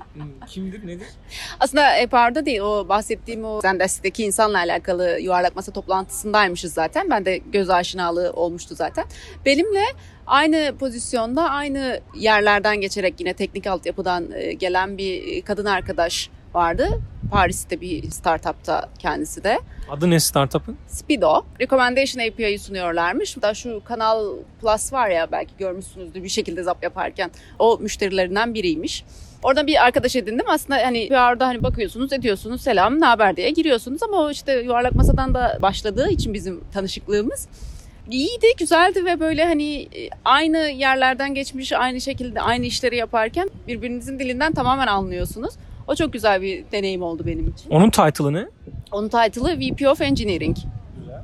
Kimdir 0.47 0.87
nedir? 0.87 1.07
Aslında 1.59 1.87
happy 1.87 2.15
hour'da 2.15 2.45
değil. 2.45 2.59
O 2.59 2.89
bahsettiğim 2.89 3.45
o 3.45 3.61
Zendesk'teki 3.61 4.23
insanla 4.23 4.57
alakalı 4.57 5.19
yuvarlak 5.19 5.55
masa 5.55 5.71
toplantısındaymışız 5.71 6.73
zaten. 6.73 7.09
Ben 7.09 7.25
de 7.25 7.37
göz 7.37 7.69
aşinalığı 7.69 8.31
olmuştu 8.33 8.75
zaten. 8.75 9.05
Benimle 9.45 9.83
aynı 10.27 10.75
pozisyonda 10.79 11.49
aynı 11.49 11.99
yerlerden 12.15 12.81
geçerek 12.81 13.19
yine 13.19 13.33
teknik 13.33 13.67
altyapıdan 13.67 14.31
e, 14.31 14.53
gelen 14.53 14.97
bir 14.97 15.41
kadın 15.41 15.65
arkadaş 15.65 16.29
vardı 16.53 16.89
Paris'te 17.33 17.81
bir 17.81 18.11
startupta 18.11 18.89
kendisi 18.99 19.43
de. 19.43 19.59
Adı 19.89 20.09
ne 20.09 20.19
startup'ın? 20.19 20.77
Speedo. 20.87 21.45
Recommendation 21.61 22.27
API'yi 22.27 22.59
sunuyorlarmış. 22.59 23.41
Da 23.41 23.53
şu 23.53 23.81
Kanal 23.83 24.35
Plus 24.61 24.93
var 24.93 25.09
ya 25.09 25.27
belki 25.31 25.51
görmüşsünüzdür 25.59 26.23
bir 26.23 26.29
şekilde 26.29 26.63
zap 26.63 26.83
yaparken. 26.83 27.31
O 27.59 27.77
müşterilerinden 27.81 28.53
biriymiş. 28.53 29.05
Orada 29.43 29.67
bir 29.67 29.83
arkadaş 29.85 30.15
edindim. 30.15 30.45
Aslında 30.49 30.79
hani 30.85 31.09
PR'da 31.09 31.47
hani 31.47 31.63
bakıyorsunuz, 31.63 32.13
ediyorsunuz, 32.13 32.61
selam, 32.61 32.99
ne 33.01 33.05
haber 33.05 33.37
diye 33.37 33.49
giriyorsunuz 33.49 34.03
ama 34.03 34.17
o 34.17 34.31
işte 34.31 34.53
yuvarlak 34.53 34.95
masadan 34.95 35.33
da 35.33 35.57
başladığı 35.61 36.09
için 36.09 36.33
bizim 36.33 36.63
tanışıklığımız 36.73 37.47
iyiydi, 38.11 38.47
güzeldi 38.57 39.05
ve 39.05 39.19
böyle 39.19 39.45
hani 39.45 39.81
e, 39.81 40.09
aynı 40.25 40.57
yerlerden 40.57 41.33
geçmiş, 41.33 41.73
aynı 41.73 42.01
şekilde 42.01 42.41
aynı 42.41 42.65
işleri 42.65 42.95
yaparken 42.95 43.49
birbirinizin 43.67 44.19
dilinden 44.19 44.53
tamamen 44.53 44.87
anlıyorsunuz. 44.87 45.53
O 45.87 45.95
çok 45.95 46.13
güzel 46.13 46.41
bir 46.41 46.63
deneyim 46.71 47.03
oldu 47.03 47.23
benim 47.25 47.49
için. 47.49 47.69
Onun 47.69 47.89
title'ı 47.89 48.33
ne? 48.33 48.45
Onun 48.91 49.09
title'ı 49.09 49.59
VP 49.59 49.87
of 49.87 50.01
Engineering. 50.01 50.57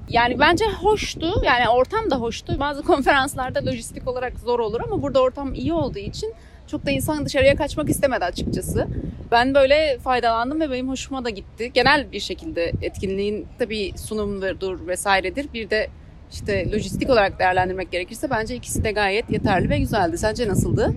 Yani 0.10 0.40
bence 0.40 0.66
hoştu. 0.66 1.42
Yani 1.46 1.70
ortam 1.70 2.12
da 2.12 2.16
hoştu. 2.16 2.60
Bazı 2.60 2.82
konferanslarda 2.84 3.66
lojistik 3.66 4.08
olarak 4.08 4.40
zor 4.40 4.60
olur 4.60 4.82
ama 4.84 5.02
burada 5.02 5.22
ortam 5.22 5.54
iyi 5.54 5.74
olduğu 5.74 6.00
için 6.00 6.34
çok 6.68 6.86
da 6.86 6.92
insan 6.92 7.26
dışarıya 7.26 7.56
kaçmak 7.56 7.90
istemedi 7.90 8.26
açıkçası. 8.26 8.88
Ben 9.32 9.56
böyle 9.56 9.98
faydalandım 10.04 10.60
ve 10.60 10.72
benim 10.72 10.90
hoşuma 10.90 11.26
da 11.26 11.30
gitti. 11.30 11.72
Genel 11.74 12.12
bir 12.12 12.20
şekilde 12.20 12.72
etkinliğin 12.82 13.48
tabii 13.60 13.92
sunumdur 13.98 14.88
vesairedir. 14.88 15.54
Bir 15.54 15.70
de 15.70 15.90
işte 16.32 16.72
lojistik 16.72 17.10
olarak 17.10 17.40
değerlendirmek 17.40 17.92
gerekirse 17.92 18.30
bence 18.30 18.56
ikisi 18.56 18.84
de 18.84 18.92
gayet 18.92 19.30
yeterli 19.30 19.70
ve 19.70 19.80
güzeldi. 19.80 20.18
Sence 20.18 20.48
nasıldı? 20.48 20.94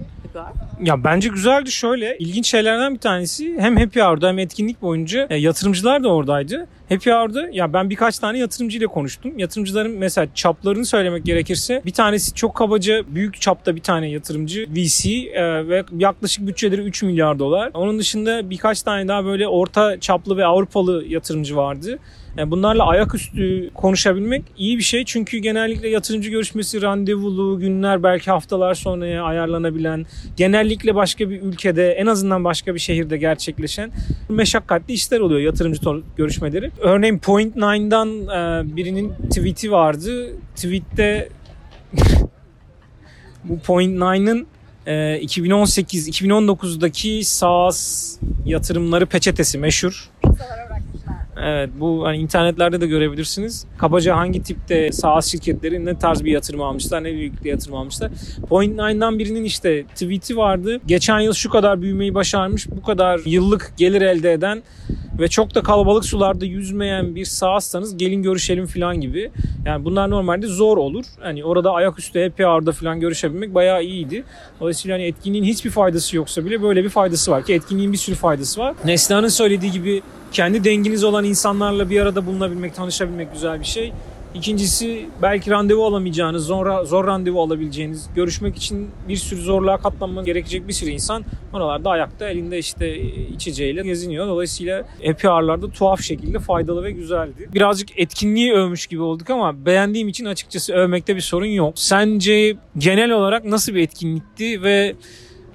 Ya 0.81 1.05
bence 1.05 1.29
güzeldi 1.29 1.71
şöyle. 1.71 2.17
ilginç 2.19 2.47
şeylerden 2.47 2.95
bir 2.95 2.99
tanesi 2.99 3.57
hem 3.59 3.77
Happy 3.77 4.01
Hour'da 4.01 4.29
hem 4.29 4.39
etkinlik 4.39 4.83
boyunca 4.83 5.27
e, 5.31 5.37
yatırımcılar 5.37 6.03
da 6.05 6.09
oradaydı. 6.09 6.67
Happy 6.89 7.11
Hour'da 7.11 7.49
ya 7.53 7.73
ben 7.73 7.91
birkaç 7.91 8.19
tane 8.19 8.39
yatırımcıyla 8.39 8.89
konuştum. 8.89 9.39
Yatırımcıların 9.39 9.93
mesela 9.93 10.29
çaplarını 10.35 10.87
söylemek 10.87 11.25
gerekirse 11.25 11.83
bir 11.87 11.93
tanesi 11.93 12.35
çok 12.35 12.55
kabaca 12.55 13.03
büyük 13.09 13.41
çapta 13.41 13.77
bir 13.77 13.81
tane 13.81 14.11
yatırımcı 14.11 14.67
VC 14.71 15.11
e, 15.11 15.69
ve 15.69 15.85
yaklaşık 15.99 16.47
bütçeleri 16.47 16.81
3 16.81 17.03
milyar 17.03 17.39
dolar. 17.39 17.71
Onun 17.75 17.99
dışında 17.99 18.51
birkaç 18.51 18.83
tane 18.83 19.09
daha 19.09 19.25
böyle 19.25 19.49
orta 19.49 20.01
çaplı 20.01 20.37
ve 20.37 20.47
Avrupalı 20.47 21.05
yatırımcı 21.09 21.57
vardı. 21.57 21.99
Yani 22.37 22.51
bunlarla 22.51 22.87
ayaküstü 22.87 23.71
konuşabilmek 23.75 24.43
iyi 24.59 24.79
bir 24.79 24.83
şey. 24.83 25.05
Çünkü 25.05 25.39
genellikle 25.39 25.89
yatırımcı 25.89 26.31
görüşmesi 26.31 26.83
randevulu, 26.83 27.61
günler 27.61 28.03
belki 28.03 28.31
haftalar 28.31 28.75
sonraya 28.75 29.25
ayarlanabilen, 29.25 30.07
genellikle 30.63 30.95
başka 30.95 31.31
bir 31.31 31.43
ülkede 31.43 31.93
en 31.93 32.07
azından 32.07 32.45
başka 32.45 32.75
bir 32.75 32.81
şehirde 32.81 33.17
gerçekleşen 33.17 33.91
meşakkatli 34.29 34.95
işler 34.95 35.21
oluyor 35.21 35.41
yatırımcı 35.41 35.81
görüşmeleri. 36.17 36.71
Örneğin 36.81 37.19
Point 37.19 37.57
9'dan 37.57 38.09
e, 38.09 38.63
birinin 38.77 39.13
tweet'i 39.31 39.73
vardı. 39.73 40.33
Tweet'te 40.57 41.29
bu 43.45 43.59
Point 43.59 44.01
9'ın 44.01 44.47
2018-2019'daki 44.87 47.25
SaaS 47.25 48.17
yatırımları 48.47 49.07
peçetesi 49.07 49.59
meşhur. 49.59 50.11
Evet 51.45 51.71
bu 51.81 52.07
hani 52.07 52.17
internetlerde 52.17 52.81
de 52.81 52.87
görebilirsiniz. 52.87 53.67
Kabaca 53.79 54.17
hangi 54.17 54.43
tipte 54.43 54.93
SaaS 54.93 55.31
şirketleri 55.31 55.85
ne 55.85 55.99
tarz 55.99 56.25
bir 56.25 56.33
yatırım 56.33 56.63
almışlar, 56.63 57.05
ne 57.05 57.13
büyüklükte 57.13 57.49
yatırım 57.49 57.77
almışlar. 57.77 58.11
Point 58.49 58.79
9'dan 58.79 59.19
birinin 59.19 59.45
işte 59.45 59.85
tweet'i 59.85 60.37
vardı. 60.37 60.81
Geçen 60.87 61.21
yıl 61.21 61.33
şu 61.33 61.51
kadar 61.51 61.83
büyümeyi 61.83 62.15
başarmış, 62.15 62.71
bu 62.71 62.83
kadar 62.83 63.21
yıllık 63.27 63.75
gelir 63.77 64.03
elde 64.03 64.33
eden 64.33 64.63
ve 65.19 65.29
çok 65.29 65.55
da 65.55 65.63
kalabalık 65.63 66.05
sularda 66.05 66.45
yüzmeyen 66.45 67.15
bir 67.15 67.25
SaaS'sanız 67.25 67.97
gelin 67.97 68.23
görüşelim 68.23 68.67
falan 68.67 69.01
gibi. 69.01 69.31
Yani 69.67 69.85
bunlar 69.85 70.11
normalde 70.11 70.47
zor 70.47 70.77
olur. 70.77 71.05
Hani 71.21 71.45
orada 71.45 71.71
ayaküstü 71.71 72.23
happy 72.23 72.43
hour'da 72.43 72.73
falan 72.73 73.01
görüşebilmek 73.01 73.55
bayağı 73.55 73.85
iyiydi. 73.85 74.25
Dolayısıyla 74.61 74.97
hani 74.97 75.05
etkinliğin 75.05 75.45
hiçbir 75.45 75.71
faydası 75.71 76.17
yoksa 76.17 76.45
bile 76.45 76.63
böyle 76.63 76.85
bir 76.85 76.89
faydası 76.89 77.31
var 77.31 77.45
ki 77.45 77.55
etkinliğin 77.55 77.93
bir 77.93 77.99
sürü 77.99 78.17
faydası 78.17 78.61
var. 78.61 78.75
Neslihan'ın 78.85 79.29
söylediği 79.29 79.73
gibi 79.73 80.03
kendi 80.33 80.65
denginiz 80.65 81.05
olan 81.05 81.25
insanlarla 81.25 81.91
bir 81.91 82.01
arada 82.01 82.27
bulunabilmek, 82.27 82.75
tanışabilmek 82.75 83.33
güzel 83.33 83.61
bir 83.61 83.65
şey. 83.65 83.93
İkincisi 84.35 85.07
belki 85.23 85.51
randevu 85.51 85.85
alamayacağınız, 85.85 86.47
zor, 86.47 86.85
zor 86.85 87.07
randevu 87.07 87.43
alabileceğiniz, 87.43 88.09
görüşmek 88.15 88.57
için 88.57 88.91
bir 89.09 89.17
sürü 89.17 89.41
zorluğa 89.41 89.79
katlanma 89.79 90.23
gerekecek 90.23 90.69
bir 90.69 90.73
sürü 90.73 90.91
insan 90.91 91.25
oralarda 91.53 91.91
ayakta 91.91 92.29
elinde 92.29 92.59
işte 92.59 93.01
içeceğiyle 93.35 93.83
geziniyor. 93.83 94.27
Dolayısıyla 94.27 94.85
happy 95.07 95.27
tuhaf 95.75 96.03
şekilde 96.03 96.39
faydalı 96.39 96.85
ve 96.85 96.91
güzeldi. 96.91 97.49
Birazcık 97.55 97.99
etkinliği 97.99 98.53
övmüş 98.53 98.87
gibi 98.87 99.03
olduk 99.03 99.31
ama 99.31 99.67
beğendiğim 99.67 100.09
için 100.09 100.25
açıkçası 100.25 100.73
övmekte 100.73 101.17
bir 101.17 101.21
sorun 101.21 101.47
yok. 101.47 101.73
Sence 101.77 102.57
genel 102.79 103.11
olarak 103.11 103.45
nasıl 103.45 103.75
bir 103.75 103.81
etkinlikti 103.81 104.63
ve 104.63 104.95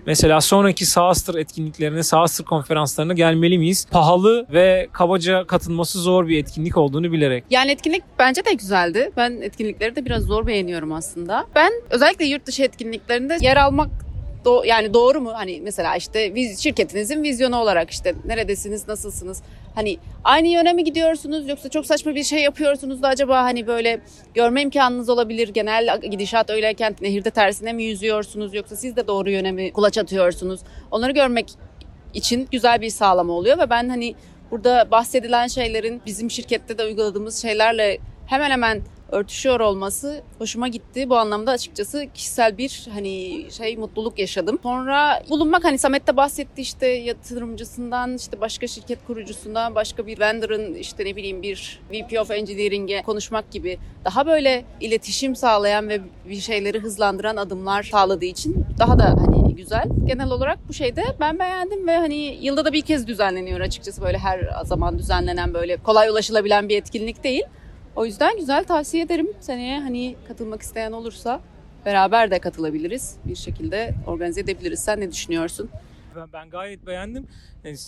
Mesela 0.07 0.41
sonraki 0.41 0.85
Saastır 0.85 1.35
etkinliklerine, 1.35 2.03
Saastır 2.03 2.45
konferanslarına 2.45 3.13
gelmeli 3.13 3.57
miyiz? 3.57 3.87
Pahalı 3.91 4.45
ve 4.53 4.87
kabaca 4.91 5.47
katılması 5.47 5.99
zor 5.99 6.27
bir 6.27 6.39
etkinlik 6.39 6.77
olduğunu 6.77 7.11
bilerek. 7.11 7.43
Yani 7.49 7.71
etkinlik 7.71 8.03
bence 8.19 8.45
de 8.45 8.53
güzeldi. 8.53 9.11
Ben 9.17 9.41
etkinlikleri 9.41 9.95
de 9.95 10.05
biraz 10.05 10.23
zor 10.23 10.47
beğeniyorum 10.47 10.91
aslında. 10.91 11.45
Ben 11.55 11.71
özellikle 11.89 12.25
yurt 12.25 12.45
dışı 12.45 12.63
etkinliklerinde 12.63 13.37
yer 13.41 13.57
almak 13.57 13.89
do 14.47 14.63
yani 14.65 14.93
doğru 14.93 15.21
mu? 15.21 15.31
Hani 15.33 15.61
mesela 15.61 15.95
işte 15.95 16.33
şirketinizin 16.55 17.23
vizyonu 17.23 17.57
olarak 17.57 17.91
işte 17.91 18.15
neredesiniz, 18.25 18.87
nasılsınız? 18.87 19.41
Hani 19.75 19.97
aynı 20.23 20.47
yöne 20.47 20.73
mi 20.73 20.83
gidiyorsunuz 20.83 21.49
yoksa 21.49 21.69
çok 21.69 21.85
saçma 21.85 22.15
bir 22.15 22.23
şey 22.23 22.39
yapıyorsunuz 22.39 23.01
da 23.01 23.07
acaba 23.07 23.43
hani 23.43 23.67
böyle 23.67 23.99
görme 24.33 24.61
imkanınız 24.61 25.09
olabilir. 25.09 25.49
Genel 25.49 26.01
gidişat 26.01 26.49
öyleyken 26.49 26.95
nehirde 27.01 27.29
tersine 27.29 27.73
mi 27.73 27.83
yüzüyorsunuz 27.83 28.53
yoksa 28.53 28.75
siz 28.75 28.95
de 28.95 29.07
doğru 29.07 29.29
yöne 29.29 29.51
mi 29.51 29.73
kulaç 29.73 29.97
atıyorsunuz? 29.97 30.61
Onları 30.91 31.11
görmek 31.11 31.49
için 32.13 32.47
güzel 32.51 32.81
bir 32.81 32.89
sağlama 32.89 33.33
oluyor 33.33 33.57
ve 33.57 33.69
ben 33.69 33.89
hani 33.89 34.15
burada 34.51 34.91
bahsedilen 34.91 35.47
şeylerin 35.47 36.01
bizim 36.05 36.31
şirkette 36.31 36.77
de 36.77 36.85
uyguladığımız 36.85 37.41
şeylerle 37.41 37.97
hemen 38.27 38.51
hemen 38.51 38.81
örtüşüyor 39.11 39.59
olması 39.59 40.21
hoşuma 40.37 40.67
gitti. 40.67 41.09
Bu 41.09 41.17
anlamda 41.17 41.51
açıkçası 41.51 42.05
kişisel 42.13 42.57
bir 42.57 42.87
hani 42.93 43.45
şey 43.51 43.77
mutluluk 43.77 44.19
yaşadım. 44.19 44.59
Sonra 44.63 45.23
bulunmak 45.29 45.63
hani 45.63 45.77
Samet 45.77 46.07
de 46.07 46.17
bahsetti 46.17 46.61
işte 46.61 46.87
yatırımcısından 46.87 48.15
işte 48.15 48.41
başka 48.41 48.67
şirket 48.67 49.07
kurucusundan 49.07 49.75
başka 49.75 50.07
bir 50.07 50.19
vendor'ın 50.19 50.73
işte 50.73 51.05
ne 51.05 51.15
bileyim 51.15 51.41
bir 51.41 51.79
VP 51.91 52.19
of 52.21 52.31
Engineering'e 52.31 53.01
konuşmak 53.01 53.51
gibi 53.51 53.79
daha 54.05 54.25
böyle 54.25 54.65
iletişim 54.81 55.35
sağlayan 55.35 55.89
ve 55.89 56.01
bir 56.29 56.39
şeyleri 56.39 56.79
hızlandıran 56.79 57.37
adımlar 57.37 57.83
sağladığı 57.83 58.25
için 58.25 58.65
daha 58.79 58.99
da 58.99 59.05
hani 59.05 59.55
güzel. 59.55 59.85
Genel 60.05 60.31
olarak 60.31 60.59
bu 60.69 60.73
şeyde 60.73 61.03
ben 61.19 61.39
beğendim 61.39 61.87
ve 61.87 61.97
hani 61.97 62.37
yılda 62.41 62.65
da 62.65 62.73
bir 62.73 62.81
kez 62.81 63.07
düzenleniyor 63.07 63.59
açıkçası 63.59 64.01
böyle 64.01 64.17
her 64.17 64.39
zaman 64.63 64.99
düzenlenen 64.99 65.53
böyle 65.53 65.77
kolay 65.77 66.09
ulaşılabilen 66.09 66.69
bir 66.69 66.77
etkinlik 66.77 67.23
değil. 67.23 67.43
O 67.97 68.05
yüzden 68.05 68.37
güzel 68.37 68.63
tavsiye 68.63 69.03
ederim. 69.03 69.27
Seneye 69.39 69.79
hani 69.79 70.15
katılmak 70.27 70.61
isteyen 70.61 70.91
olursa 70.91 71.41
beraber 71.85 72.31
de 72.31 72.39
katılabiliriz. 72.39 73.15
Bir 73.25 73.35
şekilde 73.35 73.95
organize 74.07 74.41
edebiliriz. 74.41 74.79
Sen 74.79 74.99
ne 74.99 75.11
düşünüyorsun? 75.11 75.69
Ben, 76.15 76.33
ben 76.33 76.49
gayet 76.49 76.87
beğendim. 76.87 77.27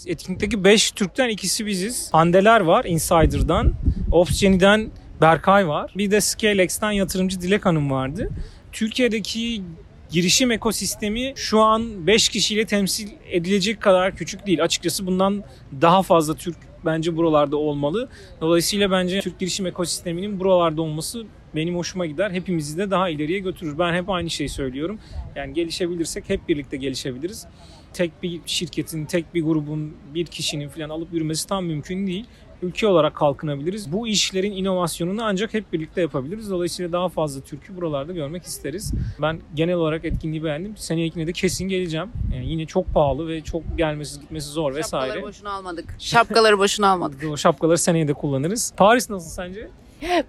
etkinlikteki 0.06 0.64
5 0.64 0.92
Türk'ten 0.92 1.30
ikisi 1.30 1.66
biziz. 1.66 2.10
Handeler 2.12 2.62
var 2.62 2.86
Insider'dan. 2.86 3.74
Opsgeni'den 4.12 4.92
Berkay 5.22 5.68
var. 5.68 5.94
Bir 5.98 6.12
de 6.12 6.22
ScaleX'ten 6.22 6.92
yatırımcı 6.92 7.42
Dilek 7.42 7.66
Hanım 7.66 7.92
vardı. 7.92 8.30
Türkiye'deki 8.72 9.62
girişim 10.10 10.52
ekosistemi 10.52 11.34
şu 11.36 11.60
an 11.60 12.08
5 12.08 12.30
kişiyle 12.30 12.66
temsil 12.66 13.10
edilecek 13.32 13.82
kadar 13.82 14.16
küçük 14.16 14.46
değil. 14.46 14.64
Açıkçası 14.64 15.08
bundan 15.08 15.44
daha 15.82 16.02
fazla 16.02 16.34
Türk 16.36 16.69
bence 16.86 17.18
buralarda 17.18 17.58
olmalı. 17.58 18.10
Dolayısıyla 18.42 18.92
bence 18.92 19.20
Türk 19.20 19.40
girişim 19.40 19.66
ekosisteminin 19.66 20.40
buralarda 20.40 20.82
olması 20.82 21.26
benim 21.56 21.76
hoşuma 21.76 22.06
gider. 22.06 22.32
Hepimizi 22.32 22.78
de 22.78 22.92
daha 22.92 23.10
ileriye 23.10 23.40
götürür. 23.40 23.80
Ben 23.80 23.94
hep 23.94 24.10
aynı 24.10 24.30
şeyi 24.30 24.50
söylüyorum. 24.50 25.00
Yani 25.36 25.54
gelişebilirsek 25.54 26.30
hep 26.30 26.50
birlikte 26.50 26.78
gelişebiliriz. 26.78 27.48
Tek 27.94 28.24
bir 28.24 28.42
şirketin, 28.46 29.06
tek 29.06 29.34
bir 29.34 29.44
grubun, 29.44 29.94
bir 30.14 30.26
kişinin 30.26 30.70
falan 30.70 30.90
alıp 30.90 31.14
yürümesi 31.14 31.48
tam 31.48 31.66
mümkün 31.66 32.08
değil 32.08 32.26
ülke 32.62 32.88
olarak 32.88 33.16
kalkınabiliriz. 33.16 33.92
Bu 33.92 34.08
işlerin 34.08 34.52
inovasyonunu 34.52 35.24
ancak 35.24 35.54
hep 35.54 35.74
birlikte 35.74 36.02
yapabiliriz. 36.02 36.52
Dolayısıyla 36.52 36.92
daha 36.92 37.10
fazla 37.10 37.42
Türk'ü 37.42 37.76
buralarda 37.76 38.14
görmek 38.14 38.44
isteriz. 38.44 38.94
Ben 39.22 39.40
genel 39.56 39.76
olarak 39.76 40.06
etkinliği 40.06 40.44
beğendim. 40.44 40.78
Seneye 40.78 41.14
de 41.16 41.34
kesin 41.34 41.68
geleceğim. 41.68 42.10
Yani 42.36 42.52
yine 42.52 42.66
çok 42.66 42.94
pahalı 42.94 43.28
ve 43.28 43.42
çok 43.42 43.78
gelmesi 43.78 44.20
gitmesi 44.20 44.48
zor 44.48 44.76
vesaire. 44.76 45.08
Şapkaları 45.08 45.28
boşuna 45.28 45.52
almadık. 45.52 45.96
Şapkaları 46.00 46.60
boşuna 46.60 46.88
almadık. 46.88 47.24
O 47.32 47.38
şapkaları 47.38 47.78
seneye 47.78 48.08
de 48.08 48.14
kullanırız. 48.14 48.74
Paris 48.78 49.10
nasıl 49.10 49.30
sence? 49.30 49.68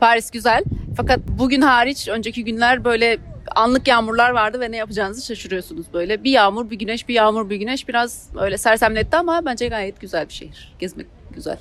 Paris 0.01 0.31
güzel. 0.31 0.65
Fakat 0.97 1.21
bugün 1.39 1.61
hariç 1.61 2.09
önceki 2.09 2.45
günler 2.45 2.85
böyle 2.85 3.19
Anlık 3.57 3.89
yağmurlar 3.89 4.31
vardı 4.31 4.61
ve 4.61 4.71
ne 4.71 4.77
yapacağınızı 4.77 5.27
şaşırıyorsunuz 5.27 5.87
böyle. 5.95 6.25
Bir 6.25 6.31
yağmur, 6.31 6.71
bir 6.71 6.79
güneş, 6.79 7.09
bir 7.09 7.15
yağmur, 7.15 7.51
bir 7.51 7.57
güneş 7.57 7.89
biraz 7.89 8.29
öyle 8.41 8.59
sersemletti 8.59 9.17
ama 9.17 9.45
bence 9.45 9.69
gayet 9.69 10.01
güzel 10.01 10.29
bir 10.29 10.33
şehir. 10.33 10.75
Gezmek 10.79 11.07
güzel. 11.35 11.59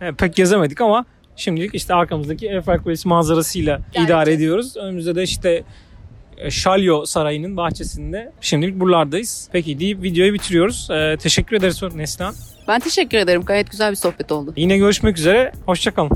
Evet, 0.00 0.18
pek 0.18 0.34
gezemedik 0.34 0.80
ama 0.80 1.04
şimdilik 1.36 1.74
işte 1.74 1.94
arkamızdaki 1.94 2.48
Eiffel 2.48 2.78
Kulesi 2.78 3.08
manzarasıyla 3.08 3.80
İdare 3.92 4.04
idare 4.04 4.32
ediyoruz. 4.32 4.76
Önümüzde 4.76 5.14
de 5.14 5.22
işte 5.22 5.64
e, 6.38 6.50
Şalyo 6.50 7.04
Sarayı'nın 7.04 7.56
bahçesinde 7.56 8.32
şimdilik 8.40 8.80
buralardayız. 8.80 9.48
Peki 9.52 9.80
deyip 9.80 10.02
videoyu 10.02 10.34
bitiriyoruz. 10.34 10.88
Ee, 10.90 11.16
teşekkür 11.20 11.56
ederiz 11.56 11.82
Neslihan. 11.94 12.34
Ben 12.68 12.80
teşekkür 12.80 13.18
ederim. 13.18 13.42
Gayet 13.42 13.70
güzel 13.70 13.90
bir 13.90 13.96
sohbet 13.96 14.32
oldu. 14.32 14.52
Yine 14.56 14.78
görüşmek 14.78 15.18
üzere. 15.18 15.52
Hoşçakalın. 15.66 16.10